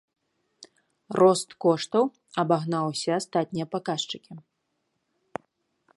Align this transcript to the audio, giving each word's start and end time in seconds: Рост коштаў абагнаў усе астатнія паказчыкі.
Рост 1.21 1.49
коштаў 1.65 2.03
абагнаў 2.43 2.83
усе 2.95 3.11
астатнія 3.19 3.65
паказчыкі. 3.77 4.33